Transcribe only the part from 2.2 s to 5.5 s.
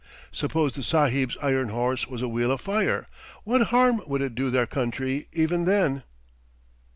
a wheel of fire, what harm would it do their country